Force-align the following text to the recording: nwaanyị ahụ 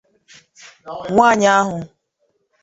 nwaanyị 1.11 1.47
ahụ 1.57 1.77